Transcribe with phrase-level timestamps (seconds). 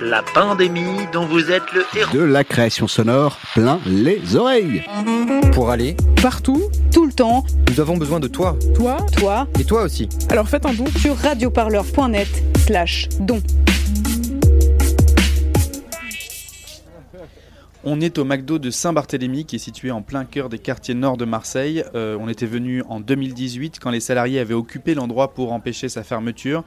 [0.00, 2.16] La pandémie dont vous êtes le héros.
[2.16, 4.82] de la création sonore plein les oreilles.
[5.52, 8.56] Pour aller, Partout, tout le temps, nous avons besoin de toi.
[8.74, 8.96] toi.
[9.18, 10.08] toi, Et toi aussi.
[10.30, 10.86] Alors faites un don.
[10.98, 12.28] sur radioparleur.net
[12.66, 13.42] slash don.
[17.82, 21.16] On est au McDo de Saint-Barthélemy qui est situé en plein cœur des quartiers nord
[21.16, 21.82] de Marseille.
[21.94, 26.02] Euh, on était venu en 2018 quand les salariés avaient occupé l'endroit pour empêcher sa
[26.02, 26.62] fermeture.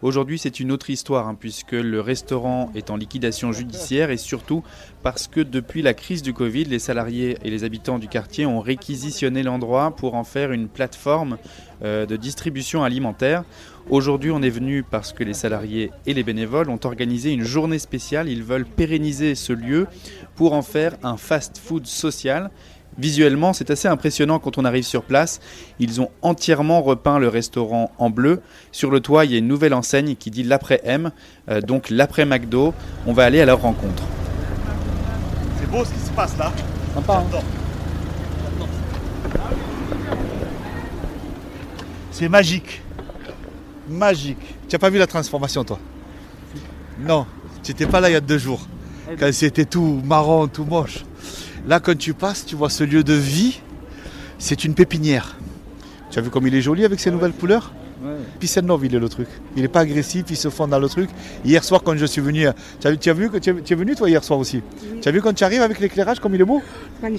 [0.00, 4.62] Aujourd'hui c'est une autre histoire hein, puisque le restaurant est en liquidation judiciaire et surtout
[5.02, 8.60] parce que depuis la crise du Covid, les salariés et les habitants du quartier ont
[8.60, 11.36] réquisitionné l'endroit pour en faire une plateforme
[11.82, 13.42] euh, de distribution alimentaire.
[13.90, 17.78] Aujourd'hui, on est venu parce que les salariés et les bénévoles ont organisé une journée
[17.78, 18.28] spéciale.
[18.28, 19.86] Ils veulent pérenniser ce lieu
[20.36, 22.50] pour en faire un fast-food social.
[22.98, 25.40] Visuellement, c'est assez impressionnant quand on arrive sur place.
[25.78, 28.42] Ils ont entièrement repeint le restaurant en bleu.
[28.72, 31.12] Sur le toit, il y a une nouvelle enseigne qui dit l'après-M,
[31.48, 32.74] euh, donc l'après-McDo.
[33.06, 34.02] On va aller à leur rencontre.
[35.60, 36.52] C'est beau ce qui se passe là.
[36.94, 37.42] J'adore.
[42.10, 42.82] C'est magique.
[43.88, 44.56] Magique.
[44.68, 45.78] Tu n'as pas vu la transformation toi?
[46.98, 47.26] Non,
[47.62, 48.66] tu n'étais pas là il y a deux jours.
[49.18, 51.04] Quand c'était tout marron, tout moche.
[51.68, 53.60] Là quand tu passes, tu vois ce lieu de vie.
[54.38, 55.36] C'est une pépinière.
[56.10, 57.72] Tu as vu comme il est joli avec ses nouvelles couleurs
[58.38, 59.26] Piscine Nove, il est le truc.
[59.56, 61.10] Il n'est pas agressif, il se fond dans le truc.
[61.44, 62.46] Hier soir, quand je suis venu,
[62.80, 64.38] tu as, vu- tu as vu que tu es, tu es venu toi hier soir
[64.38, 64.62] aussi
[65.02, 66.62] Tu as vu quand tu arrives avec l'éclairage comme il est beau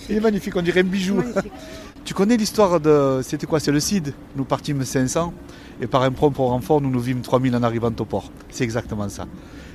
[0.09, 1.21] Il est magnifique, on dirait un bijou.
[2.05, 3.19] tu connais l'histoire de.
[3.23, 4.13] C'était quoi C'est le CID?
[4.37, 5.33] Nous partîmes 500
[5.81, 8.31] et par un propre renfort, nous nous vîmes 3000 en arrivant au port.
[8.49, 9.27] C'est exactement ça.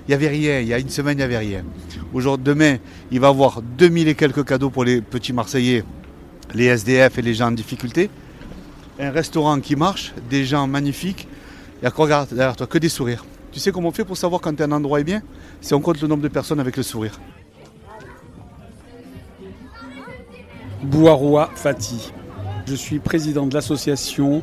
[0.06, 1.65] Il n'y avait rien, il y a une semaine, il n'y avait rien.
[2.12, 2.77] Aujourd'hui, demain,
[3.11, 5.83] il va y avoir 2000 et quelques cadeaux pour les petits Marseillais,
[6.55, 8.11] les SDF et les gens en difficulté.
[9.01, 11.27] Un restaurant qui marche, des gens magnifiques.
[11.83, 13.25] Et encore, regarde derrière toi, que des sourires.
[13.51, 15.23] Tu sais comment on fait pour savoir quand un endroit est bien?
[15.61, 17.19] C'est on compte le nombre de personnes avec le sourire.
[20.83, 22.12] Bouaroua Fati.
[22.67, 24.43] Je suis président de l'association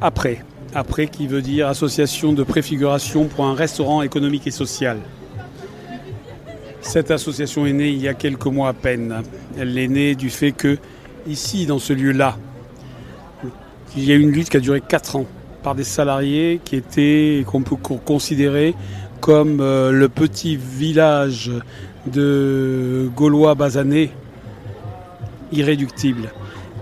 [0.00, 0.44] Après.
[0.78, 4.98] Après qui veut dire Association de préfiguration pour un restaurant économique et social.
[6.82, 9.22] Cette association est née il y a quelques mois à peine.
[9.58, 10.76] Elle est née du fait que,
[11.26, 12.36] ici, dans ce lieu-là,
[13.96, 15.24] il y a eu une lutte qui a duré 4 ans
[15.62, 18.74] par des salariés qui étaient, qu'on peut co- considérer
[19.20, 21.50] comme euh, le petit village
[22.06, 24.10] de Gaulois basanés
[25.52, 26.28] irréductibles,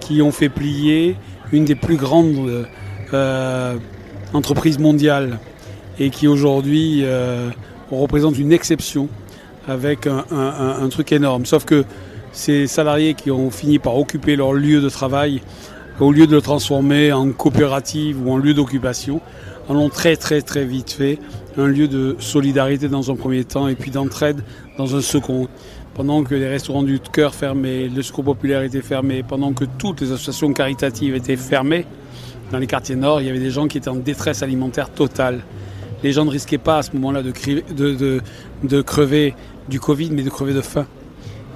[0.01, 1.15] qui ont fait plier
[1.53, 2.67] une des plus grandes
[3.13, 3.77] euh,
[4.33, 5.39] entreprises mondiales
[5.99, 7.51] et qui aujourd'hui euh,
[7.91, 9.09] représente une exception
[9.69, 11.47] avec un, un- un- un truc énorme.
[11.47, 11.85] Sauf que
[12.33, 15.41] ces salariés qui ont fini par occuper leur lieu de travail,
[16.01, 19.21] au lieu de le transformer en coopérative ou en lieu d'occupation,
[19.69, 21.19] en ont très très très vite fait
[21.57, 24.43] un lieu de solidarité dans un premier temps et puis d'entraide
[24.79, 25.49] dans un second.
[25.95, 30.01] Pendant que les restaurants du cœur fermaient, le secours populaire était fermé, pendant que toutes
[30.01, 31.87] les associations caritatives étaient fermées,
[32.51, 35.41] dans les quartiers nord, il y avait des gens qui étaient en détresse alimentaire totale.
[36.03, 39.35] Les gens ne risquaient pas à ce moment-là de, crever
[39.69, 40.87] du Covid, mais de crever de faim.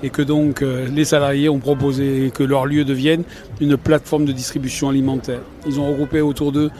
[0.02, 3.24] Et que donc euh, les salariés ont proposé que leur lieu devienne
[3.60, 5.40] une plateforme de distribution alimentaire.
[5.66, 6.70] Ils ont regroupé autour d'eux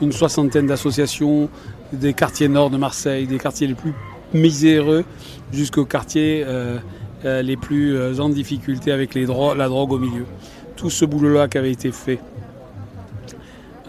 [0.00, 1.50] une soixantaine d'associations
[1.92, 3.94] des quartiers nord de Marseille, des quartiers les plus
[4.32, 5.04] miséreux
[5.52, 6.78] jusqu'aux quartiers euh,
[7.24, 9.24] euh, les plus en difficulté avec la
[9.68, 10.24] drogue au milieu.
[10.76, 12.20] Tout ce boulot-là qui avait été fait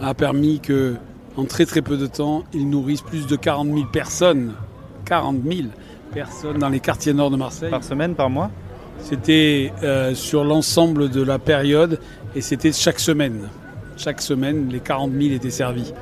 [0.01, 0.95] a permis que,
[1.37, 4.53] en très très peu de temps, ils nourrissent plus de 40 000 personnes.
[5.05, 5.67] 40 000
[6.13, 7.69] personnes dans les quartiers nord de Marseille.
[7.69, 8.51] Par semaine, par mois?
[9.01, 11.99] C'était euh, sur l'ensemble de la période
[12.35, 13.47] et c'était chaque semaine.
[13.97, 15.93] Chaque semaine, les 40 000 étaient servis.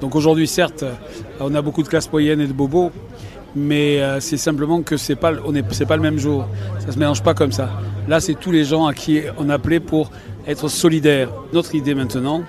[0.00, 0.84] Donc aujourd'hui, certes,
[1.40, 2.90] on a beaucoup de classes moyennes et de bobos,
[3.54, 6.48] mais euh, c'est simplement que c'est pas, on est, pas le même jour.
[6.80, 7.70] Ça se mélange pas comme ça.
[8.08, 10.10] Là, c'est tous les gens à qui on appelait pour
[10.46, 11.28] être solidaires.
[11.52, 12.42] Notre idée maintenant,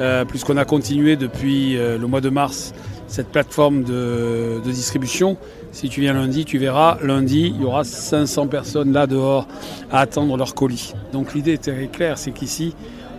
[0.00, 2.72] euh, puisqu'on a continué depuis euh, le mois de mars
[3.06, 5.36] cette plateforme de, de distribution.
[5.70, 9.46] Si tu viens lundi, tu verras, lundi, il y aura 500 personnes là dehors
[9.90, 10.94] à attendre leur colis.
[11.12, 12.74] Donc l'idée est très claire, c'est qu'ici,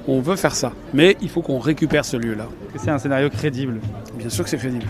[0.07, 0.73] on veut faire ça.
[0.95, 2.47] Mais il faut qu'on récupère ce lieu-là.
[2.77, 3.79] C'est un scénario crédible?
[4.17, 4.87] Bien sûr que c'est crédible.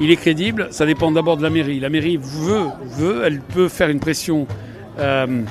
[0.00, 1.80] Il est crédible, ça dépend d'abord de la mairie.
[1.80, 2.66] La mairie veut,
[2.98, 4.46] veut, elle peut faire une pression
[4.98, 5.42] euh,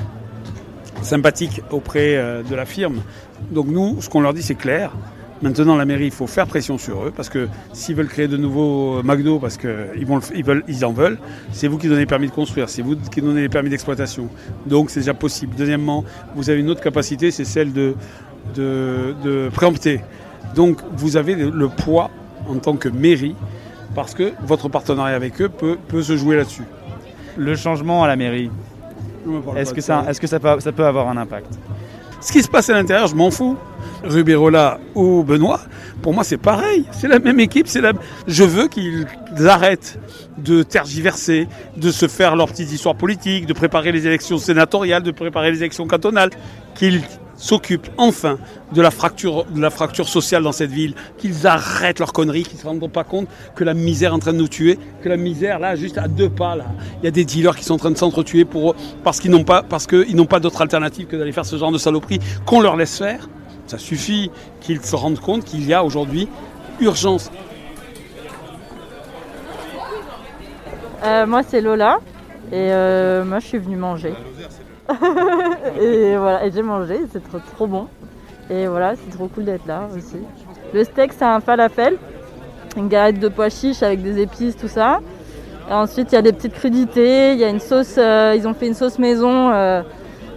[1.02, 3.02] sympathiques auprès de la firme.
[3.50, 4.92] Donc nous, ce qu'on leur dit, c'est clair.
[5.44, 8.38] Maintenant, la mairie, il faut faire pression sur eux parce que s'ils veulent créer de
[8.38, 11.18] nouveaux euh, McDo, parce qu'ils ils veulent, ils en veulent,
[11.52, 14.30] c'est vous qui donnez les permis de construire, c'est vous qui donnez les permis d'exploitation.
[14.66, 15.54] Donc c'est déjà possible.
[15.58, 17.94] Deuxièmement, vous avez une autre capacité, c'est celle de,
[18.56, 20.00] de, de préempter.
[20.56, 22.10] Donc vous avez le poids
[22.48, 23.36] en tant que mairie
[23.96, 26.64] parce que votre partenariat avec eux peut, peut se jouer là-dessus.
[27.36, 28.50] Le changement à la mairie,
[29.58, 31.48] est-ce que, ça, est que ça, peut, ça peut avoir un impact?
[32.24, 33.58] Ce qui se passe à l'intérieur, je m'en fous.
[34.04, 35.62] Rubirola ou Benoît,
[36.02, 37.94] pour moi c'est pareil, c'est la même équipe, c'est la...
[38.28, 39.08] je veux qu'ils
[39.48, 39.98] arrêtent
[40.38, 41.48] de tergiverser,
[41.78, 45.60] de se faire leurs petites histoires politiques, de préparer les élections sénatoriales, de préparer les
[45.60, 46.32] élections cantonales,
[46.76, 47.02] qu'ils
[47.36, 48.38] s'occupent enfin
[48.74, 52.58] de la fracture, de la fracture sociale dans cette ville, qu'ils arrêtent leurs conneries, qu'ils
[52.58, 55.10] ne se rendent pas compte que la misère est en train de nous tuer, que
[55.10, 56.66] la misère là, juste à deux pas là,
[57.02, 59.44] il y a des dealers qui sont en train de s'entretuer pour parce qu'ils n'ont
[59.44, 62.62] pas parce qu'ils n'ont pas d'autre alternative que d'aller faire ce genre de saloperie qu'on
[62.62, 63.30] leur laisse faire.
[63.68, 64.30] Ça suffit
[64.62, 66.28] qu'ils se rendent compte qu'il y a aujourd'hui
[66.80, 67.32] urgence.
[71.04, 72.00] Euh, moi c'est Lola
[72.52, 74.14] et euh, moi je suis venue manger.
[75.80, 77.88] Et voilà, et j'ai mangé, c'est trop, trop bon.
[78.50, 80.18] Et voilà, c'est trop cool d'être là aussi.
[80.74, 81.98] Le steak, c'est un falafel,
[82.76, 85.00] une galette de pois chiches avec des épices, tout ça.
[85.70, 88.48] Et ensuite, il y a des petites crudités, il y a une sauce, euh, ils
[88.48, 89.82] ont fait une sauce maison, euh,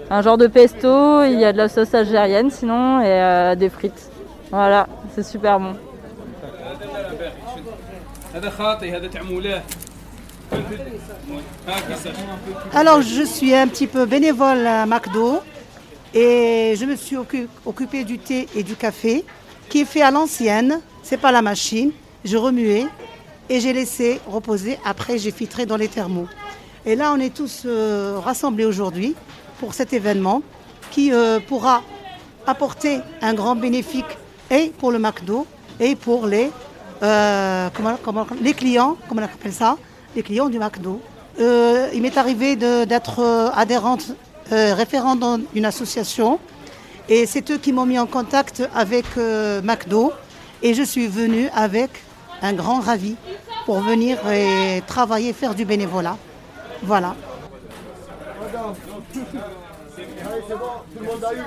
[0.08, 3.68] un genre de pesto, il y a de la sauce algérienne sinon, et euh, des
[3.68, 4.10] frites.
[4.50, 5.72] Voilà, c'est super bon.
[12.72, 15.40] Alors, je suis un petit peu bénévole à McDo
[16.14, 17.16] et je me suis
[17.64, 19.24] occupée du thé et du café
[19.68, 20.80] qui est fait à l'ancienne.
[21.02, 21.90] C'est pas la machine.
[22.24, 22.86] Je remuais
[23.48, 24.78] et j'ai laissé reposer.
[24.84, 26.28] Après, j'ai filtré dans les thermos.
[26.84, 29.14] Et là, on est tous euh, rassemblés aujourd'hui
[29.58, 30.42] pour cet événement
[30.90, 31.82] qui euh, pourra
[32.46, 34.04] apporter un grand bénéfice
[34.50, 35.46] et pour le McDo
[35.80, 36.50] et pour les,
[37.02, 37.68] euh,
[38.40, 39.76] les clients, comment on appelle ça,
[40.14, 41.00] les clients du McDo.
[41.38, 44.12] Euh, il m'est arrivé d'être euh, adhérente,
[44.52, 46.38] euh, référente dans une association.
[47.08, 50.12] Et c'est eux qui m'ont mis en contact avec McDo.
[50.62, 51.90] Et je suis venue avec
[52.42, 53.16] un grand ravi
[53.64, 56.16] pour venir et travailler, faire du bénévolat.
[56.82, 57.14] Voilà.
[58.40, 58.74] Madame,
[60.48, 61.38] c'est bon, tout le monde a eu.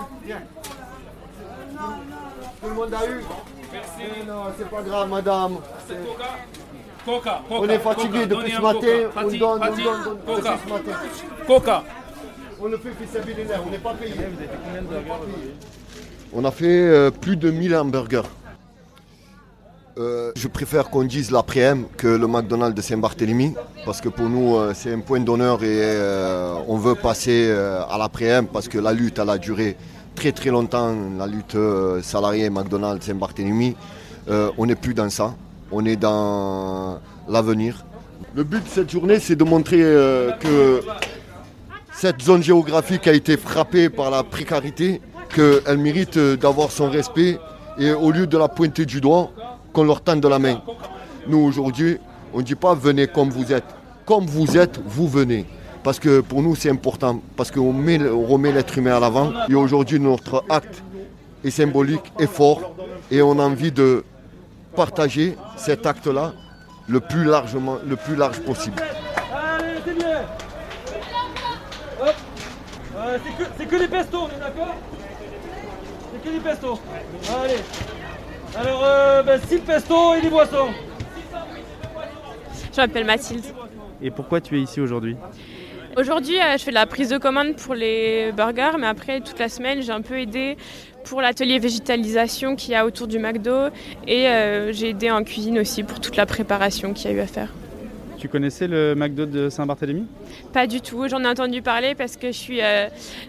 [2.61, 3.23] Tout le monde a eu.
[3.71, 4.27] Merci.
[4.27, 5.57] non, c'est pas grave, madame.
[7.05, 8.87] Coca, Coca, on est fatigué depuis ce matin.
[9.15, 10.91] On donne, on donne, on donne depuis ce matin.
[11.47, 11.83] Coca.
[12.61, 14.13] On le fait fisabilitaire, on n'est pas payé.
[16.33, 18.23] On a fait euh, plus de 1000 hamburgers.
[19.97, 23.53] Euh, je préfère qu'on dise l'après-m que le McDonald's de Saint-Barthélemy
[23.85, 27.81] parce que pour nous euh, c'est un point d'honneur et euh, on veut passer euh,
[27.89, 29.75] à l'après-m parce que la lutte elle a duré
[30.15, 33.75] très très longtemps, la lutte euh, salariée McDonald's Saint-Barthélemy.
[34.29, 35.33] Euh, on n'est plus dans ça,
[35.71, 37.85] on est dans l'avenir.
[38.35, 40.81] Le but de cette journée c'est de montrer euh, que
[41.93, 45.01] cette zone géographique a été frappée par la précarité,
[45.33, 47.37] qu'elle mérite euh, d'avoir son respect
[47.77, 49.31] et au lieu de la pointer du doigt,
[49.73, 50.61] qu'on leur tende la main.
[51.27, 51.97] Nous aujourd'hui,
[52.33, 53.65] on ne dit pas venez comme vous êtes.
[54.05, 55.45] Comme vous êtes, vous venez.
[55.83, 59.31] Parce que pour nous c'est important, parce qu'on met- on remet l'être humain à l'avant.
[59.49, 60.81] Et aujourd'hui notre acte
[61.43, 62.75] est symbolique, est fort,
[63.11, 64.03] et on a envie de
[64.79, 66.31] partager cet acte-là
[66.87, 68.81] le plus largement, le plus large possible.
[68.81, 70.21] Allez, c'est bien
[72.01, 72.15] Hop
[72.95, 74.75] Euh, c'est que, c'est que des pestos, on est d'accord?
[76.13, 76.79] C'est que des pestos.
[77.43, 77.61] Allez.
[78.57, 80.69] Alors, euh, ben, 6 pestos et des boissons.
[82.71, 83.43] Je m'appelle Mathilde.
[84.01, 85.17] Et pourquoi tu es ici aujourd'hui?
[85.97, 89.39] Aujourd'hui, euh, je fais de la prise de commande pour les burgers, mais après, toute
[89.39, 90.55] la semaine, j'ai un peu aidé
[91.09, 93.69] pour l'atelier végétalisation qu'il y a autour du McDo
[94.07, 97.19] et euh, j'ai aidé en cuisine aussi pour toute la préparation qu'il y a eu
[97.19, 97.51] à faire.
[98.19, 100.05] Tu connaissais le McDo de Saint-Barthélemy?
[100.53, 102.87] Pas du tout, j'en ai entendu parler parce que je suis euh,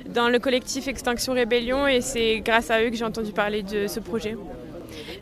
[0.08, 3.86] dans le collectif Extinction Rébellion et c'est grâce à eux que j'ai entendu parler de
[3.86, 4.36] ce projet.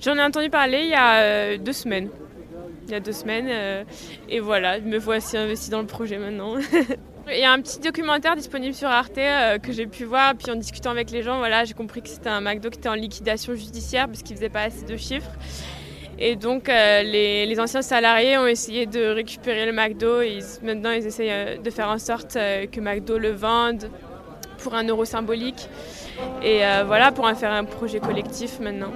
[0.00, 2.08] J'en ai entendu parler il y a euh, deux semaines.
[2.86, 3.84] Il y a deux semaines
[4.30, 6.54] et voilà, me voici investi dans le projet maintenant.
[7.30, 10.50] Il y a un petit documentaire disponible sur Arte euh, que j'ai pu voir, puis
[10.50, 12.94] en discutant avec les gens, voilà, j'ai compris que c'était un McDo qui était en
[12.94, 15.30] liquidation judiciaire parce qu'il faisait pas assez de chiffres.
[16.18, 20.20] Et donc euh, les, anciens salariés ont essayé de récupérer le McDo
[20.62, 23.90] maintenant ils essayent euh, de faire en sorte que McDo le vende
[24.62, 25.68] pour un euro symbolique.
[26.42, 28.92] Et voilà, pour en faire un projet collectif maintenant.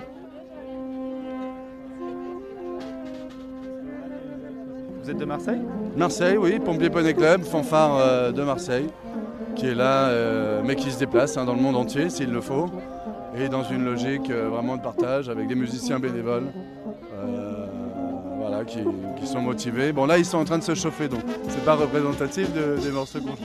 [5.03, 5.61] Vous êtes de Marseille?
[5.97, 8.87] Marseille, oui, Pompiers Poney Club, fanfare euh, de Marseille.
[9.57, 12.41] qui est là, euh, mais qui se déplace hein, dans le monde entier s'il le
[12.41, 12.67] faut,
[13.37, 16.47] et dans une logique euh, vraiment de partage avec des musiciens bénévoles.
[18.39, 18.81] voilà, qui,
[19.27, 19.93] sont motivés.
[19.93, 22.91] Bon là ils sont en train de se chauffer donc c'est pas représentatif de- des
[22.91, 23.43] morceaux qu'on joue.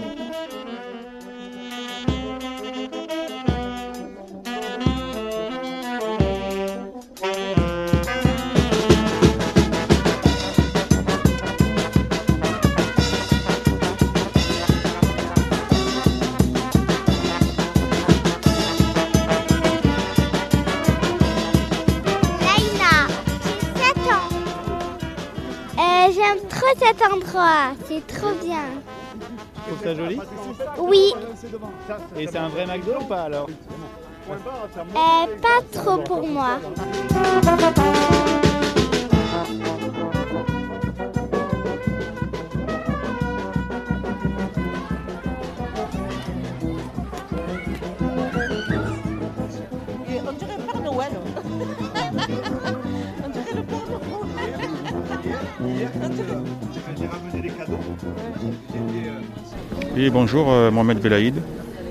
[29.96, 30.20] Joli
[30.80, 31.14] Oui,
[32.18, 33.48] Et c'est un vrai McDo ou pas alors
[34.30, 36.60] euh, pas trop pour moi.
[59.96, 61.36] Oui, bonjour, euh, Mohamed Belaïd.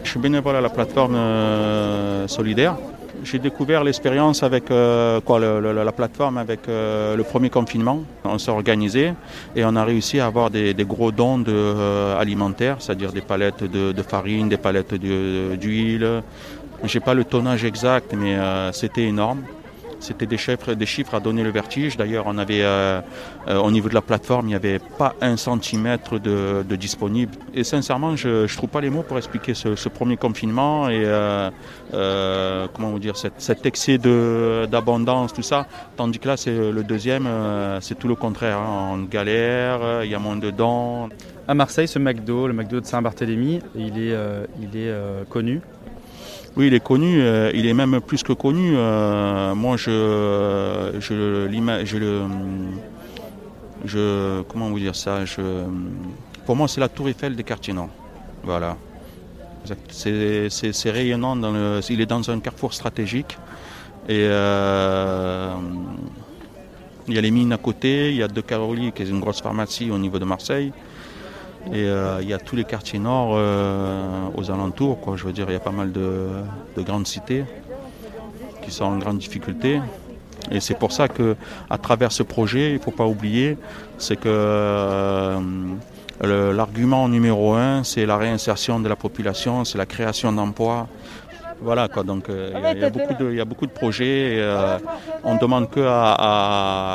[0.05, 2.77] Je suis bénévole à la plateforme euh, solidaire.
[3.25, 8.03] J'ai découvert l'expérience avec euh, quoi, le- la plateforme avec le premier confinement.
[8.25, 9.13] On s'est organisé
[9.57, 13.91] et on a réussi à avoir des, gros dons de, alimentaires, c'est-à-dire des palettes de,
[13.93, 16.23] de farine, des palettes de- d'huile.
[16.85, 18.37] J'ai pas le tonnage exact, mais
[18.73, 19.41] c'était énorme.
[20.01, 21.97] C'était des chiffres, des chiffres à donner le vertige.
[21.97, 23.01] D'ailleurs, on avait euh,
[23.49, 27.33] euh, au niveau de la plateforme, il n'y avait pas un centimètre de, de disponible.
[27.55, 31.51] Et sincèrement, je ne trouve pas les mots pour expliquer ce, premier confinement et euh,
[33.01, 35.67] dire cet, excès d'abondance, tout ça.
[35.97, 37.29] Tandis que là, c'est le deuxième,
[37.81, 38.59] c'est tout le contraire.
[38.59, 38.91] hein.
[38.93, 41.09] On galère, il y a moins de dons.
[41.49, 44.17] À Marseille, ce McDo, le McDo de Saint-Barthélemy, il est,
[44.61, 44.93] il est
[45.29, 45.61] connu.
[46.57, 48.73] Oui, il est connu, euh, il est même plus que connu.
[48.77, 51.47] Euh, moi, je, je,
[51.85, 52.21] je le,
[53.85, 55.43] je, comment vous dire ça je,
[56.47, 57.91] Pour moi, c'est la Tour Eiffel des quartiers nord.
[58.43, 58.79] Voilà.
[59.91, 61.37] C'est rayonnant.
[61.37, 63.37] Dans le, il est dans un carrefour stratégique
[64.09, 65.53] et euh,
[67.07, 68.11] il y a les mines à côté.
[68.11, 70.73] Il y a De Caroli, qui est une grosse pharmacie au niveau de Marseille.
[71.73, 75.01] Et euh, il y a tous les quartiers nord euh, aux alentours.
[75.01, 75.17] Quoi.
[75.17, 76.29] Je veux dire, il y a pas mal de,
[76.77, 77.45] de grandes cités
[78.63, 79.81] qui sont en grande difficulté.
[80.51, 81.37] Et c'est pour ça que,
[81.71, 83.59] à travers ce projet, il ne faut pas oublier,
[83.99, 85.41] c'est que euh,
[86.23, 90.87] l'argument numéro un, c'est la réinsertion de la population, c'est la création d'emplois.
[91.61, 93.45] Voilà quoi, donc euh, il y a- il y, a beaucoup de- il y a
[93.47, 94.35] beaucoup de projets.
[94.37, 94.79] et, euh,
[95.25, 96.15] on demande que, à,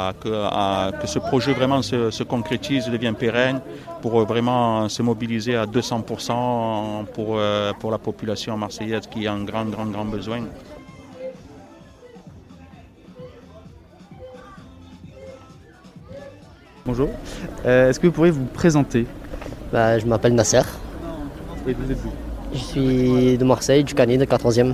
[0.09, 3.59] à- que, à- que ce projet vraiment se, se concrétise, devienne pérenne,
[4.01, 9.33] pour euh, vraiment se mobiliser à 200% pour, euh, pour la population marseillaise qui a
[9.33, 10.41] un grand, grand, grand besoin.
[16.85, 17.09] Bonjour.
[17.65, 19.05] Euh, Est-ce que vous pourriez vous présenter?
[19.71, 20.61] Bah, je m'appelle Nasser.
[21.67, 22.11] Et vous êtes d'où?
[22.53, 24.73] Je suis de Marseille, du Canet, de 14e.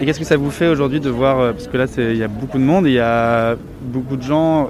[0.00, 2.22] Et qu'est-ce que ça vous fait aujourd'hui de voir, euh, parce que là il y
[2.22, 4.68] a beaucoup de monde, il y a beaucoup de gens euh,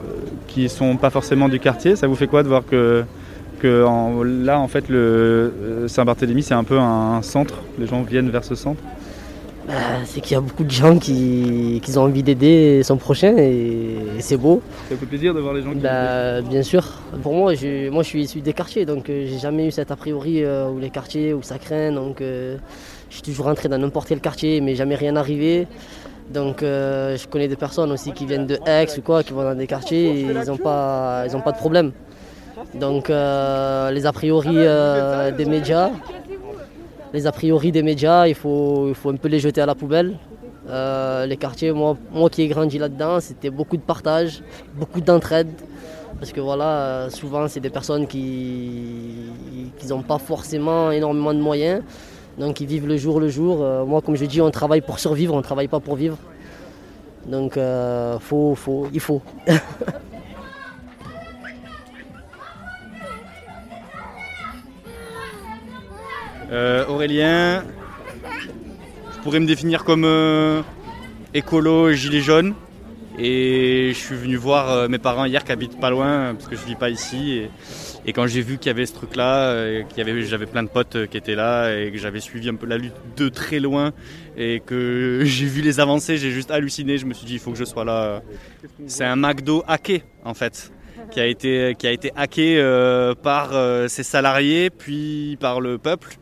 [0.48, 3.04] qui sont pas forcément du quartier, ça vous fait quoi de voir que,
[3.60, 3.86] que
[4.44, 8.42] là en fait le euh, Saint-Barthélemy c'est un peu un centre, les gens viennent vers
[8.42, 8.82] ce centre?
[9.68, 9.74] Bah,
[10.06, 13.96] c'est qu'il y a beaucoup de gens qui, qui ont envie d'aider son prochain et,
[14.16, 14.62] et c'est beau.
[14.88, 15.78] Ça fait plaisir de voir les gens qui...
[15.78, 16.82] Bah, bien sûr.
[17.22, 19.90] Pour moi, je, moi je suis issu des quartiers, donc euh, j'ai jamais eu cet
[19.90, 21.92] a priori euh, où les quartiers, où ça craint.
[21.92, 22.56] Donc euh,
[23.10, 25.68] je suis toujours rentré dans n'importe quel quartier, mais jamais rien arrivé.
[26.30, 29.42] Donc euh, je connais des personnes aussi qui viennent de Aix ou quoi, qui vont
[29.42, 31.92] dans des quartiers et ils n'ont pas, ils ont pas de problème.
[32.74, 34.56] Donc les a priori
[35.36, 35.90] des médias,
[37.12, 40.16] les a priori des médias, il faut, un peu les jeter à la poubelle.
[40.68, 44.42] Euh, les quartiers, moi, moi qui ai grandi là-dedans, c'était beaucoup de partage,
[44.74, 45.48] beaucoup d'entraide.
[46.18, 49.14] Parce que voilà, euh, souvent c'est des personnes qui
[49.88, 51.82] n'ont pas forcément énormément de moyens.
[52.38, 53.62] Donc ils vivent le jour le jour.
[53.62, 56.18] Euh, moi comme je dis, on travaille pour survivre, on ne travaille pas pour vivre.
[57.26, 57.58] Donc
[58.20, 59.22] faut, faut, il faut.
[66.50, 67.64] Euh, Aurélien,
[69.12, 70.62] je pourrais me définir comme euh,
[71.32, 72.54] écolo gilet jaune.
[73.18, 76.56] Et je suis venu voir euh, mes parents hier qui habitent pas loin parce que
[76.56, 77.42] je vis pas ici.
[78.06, 79.82] Et, quand j'ai vu qu'il y avait ce truc-là, euh,
[80.24, 82.94] j'avais plein de potes qui étaient là et que j'avais suivi un peu la lutte
[83.16, 83.92] de très loin
[84.36, 86.98] et que j'ai vu les avancées, j'ai juste halluciné.
[86.98, 88.22] Je me suis dit il faut que je sois là.
[88.86, 90.72] C'est un McDo hacké en fait.
[91.10, 95.78] Qui a été, qui a été hacké euh, par euh, ses salariés, puis par le
[95.78, 96.16] peuple,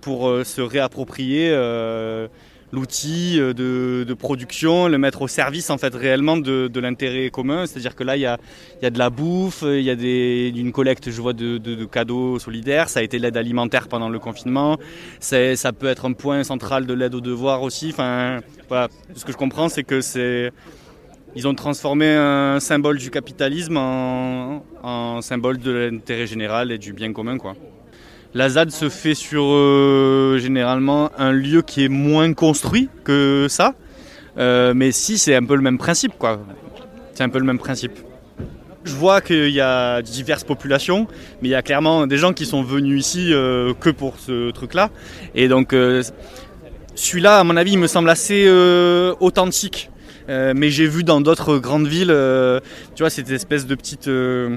[0.00, 2.28] pour euh, se réapproprier euh,
[2.72, 7.30] l'outil euh, de, de production, le mettre au service en fait réellement de, de l'intérêt
[7.30, 7.66] commun.
[7.66, 8.36] C'est-à-dire que là, il y a,
[8.82, 11.74] y a de la bouffe, il y a des, une collecte, je vois, de, de,
[11.74, 12.88] de cadeaux solidaires.
[12.88, 14.76] Ça a été l'aide alimentaire pendant le confinement.
[15.20, 17.90] Ça peut être un point central de l'aide aux devoirs aussi.
[17.90, 18.88] Enfin, voilà.
[19.14, 20.50] Ce que je comprends, c'est que c'est
[21.36, 27.12] ils ont transformé un symbole du capitalisme en, symbole de l'intérêt général et du bien
[27.12, 27.38] commun.
[27.38, 27.54] Quoi.
[28.34, 33.74] La ZAD se fait sur euh, généralement un lieu qui est moins construit que ça.
[34.38, 36.12] Euh, mais si, c'est un peu le même principe.
[36.18, 36.40] quoi.
[37.14, 37.92] C'est un peu le même principe.
[38.84, 41.06] Je vois qu'il y a diverses populations,
[41.40, 44.50] mais il y a clairement des gens qui sont venus ici euh, que pour ce
[44.50, 44.90] truc-là.
[45.34, 45.74] Et donc,
[46.94, 48.48] celui-là, à mon avis, il me semble assez
[49.20, 49.90] authentique.
[50.28, 52.60] Euh, mais j'ai vu dans d'autres grandes villes, euh,
[52.94, 54.56] tu vois, cette espèce de petite euh,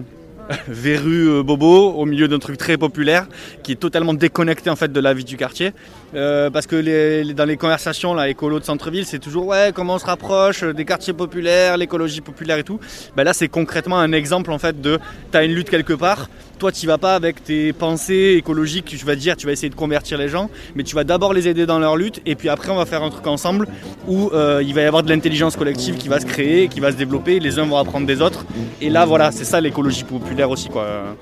[0.68, 3.28] verrue bobo au milieu d'un truc très populaire
[3.64, 5.74] qui est totalement déconnecté en fait de la vie du quartier.
[6.16, 10.00] Euh, parce que dans les conversations là, écolo de centre-ville, c'est toujours ouais comment on
[10.00, 12.80] se rapproche des quartiers populaires, l'écologie populaire et tout.
[13.16, 15.00] Ben là, c'est concrètement un exemple en fait de
[15.32, 16.30] t'as une lutte quelque part.
[16.60, 19.76] Toi, tu vas pas avec tes pensées écologiques, tu vas dire, tu vas essayer de
[19.76, 22.72] convertir les gens, mais tu vas d'abord les aider dans leur lutte, et puis après,
[22.72, 23.68] on va faire un truc ensemble
[24.08, 26.92] où euh, il va y avoir de l'intelligence collective qui va se créer, qui va
[26.92, 28.44] se développer, les uns vont apprendre des autres,
[28.82, 31.16] et là, voilà, c'est ça l'écologie populaire aussi, quoi.